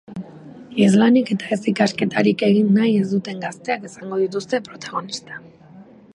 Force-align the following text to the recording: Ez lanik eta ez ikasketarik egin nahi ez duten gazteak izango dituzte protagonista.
Ez 0.85 0.87
lanik 1.01 1.29
eta 1.35 1.51
ez 1.55 1.59
ikasketarik 1.71 2.43
egin 2.49 2.73
nahi 2.79 2.97
ez 3.03 3.07
duten 3.15 3.45
gazteak 3.47 3.87
izango 3.93 4.21
dituzte 4.25 4.65
protagonista. 4.71 5.41